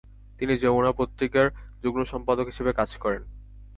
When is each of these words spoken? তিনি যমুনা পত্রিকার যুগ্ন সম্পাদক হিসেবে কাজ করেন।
তিনি 0.39 0.53
যমুনা 0.57 0.91
পত্রিকার 0.99 1.45
যুগ্ন 1.83 2.01
সম্পাদক 2.03 2.45
হিসেবে 2.47 2.71
কাজ 2.73 2.89
করেন। 2.97 3.21